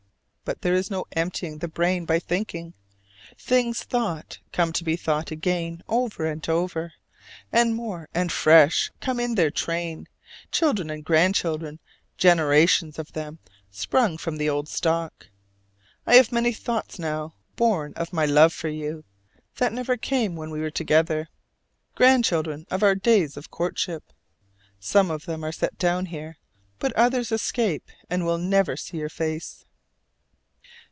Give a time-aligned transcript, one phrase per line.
[0.43, 2.73] But there is no emptying the brain by thinking.
[3.37, 6.91] Things thought come to be thought again over and over,
[7.53, 10.09] and more and fresh come in their train:
[10.51, 11.79] children and grandchildren,
[12.17, 15.27] generations of them, sprung from the old stock.
[16.05, 19.05] I have many thoughts now, born of my love for you,
[19.55, 21.29] that never came when we were together,
[21.95, 24.11] grandchildren of our days of courtship.
[24.81, 26.35] Some of them are set down here,
[26.77, 29.63] but others escape and will never see your face!